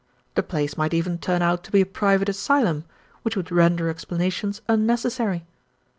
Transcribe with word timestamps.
The 0.33 0.41
place 0.41 0.77
might 0.77 0.95
even 0.95 1.19
turn 1.19 1.43
out 1.43 1.63
to 1.63 1.71
be 1.71 1.81
a 1.81 1.85
private 1.85 2.27
asylum, 2.27 2.85
which 3.21 3.35
would 3.35 3.51
render 3.51 3.87
explanations 3.87 4.59
unnecessary. 4.67 5.45